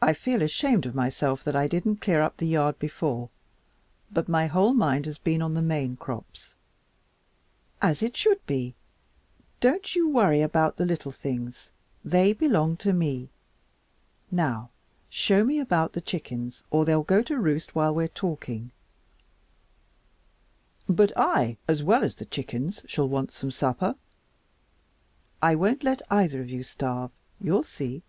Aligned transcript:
I 0.00 0.12
feel 0.12 0.42
ashamed 0.42 0.86
of 0.86 0.94
myself 0.94 1.42
that 1.42 1.56
I 1.56 1.66
didn't 1.66 1.96
clear 2.00 2.22
up 2.22 2.36
the 2.36 2.46
yard 2.46 2.78
before, 2.78 3.28
but 4.12 4.28
my 4.28 4.46
whole 4.46 4.72
mind's 4.72 5.18
been 5.18 5.42
on 5.42 5.52
the 5.54 5.60
main 5.60 5.96
crops." 5.96 6.54
"As 7.82 8.00
it 8.02 8.16
should 8.16 8.46
be. 8.46 8.74
Don't 9.60 9.96
you 9.96 10.08
worry 10.08 10.40
about 10.40 10.76
the 10.76 10.86
little 10.86 11.10
things. 11.12 11.72
They 12.04 12.32
belong 12.32 12.76
to 12.78 12.92
me. 12.92 13.28
Now 14.30 14.70
show 15.10 15.44
me 15.44 15.58
about 15.58 15.92
the 15.94 16.00
chickens, 16.00 16.62
or 16.70 16.84
they'll 16.84 17.02
go 17.02 17.20
to 17.22 17.36
roost 17.38 17.74
while 17.74 17.92
we're 17.94 18.06
talking." 18.08 18.70
"But 20.88 21.12
I, 21.16 21.56
as 21.66 21.82
well 21.82 22.04
as 22.04 22.14
the 22.14 22.24
chickens, 22.24 22.80
shall 22.86 23.08
want 23.08 23.32
some 23.32 23.50
supper." 23.50 23.96
"I 25.42 25.56
won't 25.56 25.82
let 25.82 26.00
either 26.08 26.40
of 26.40 26.48
you 26.48 26.62
starve. 26.62 27.10
You'll 27.40 27.64
see." 27.64 28.04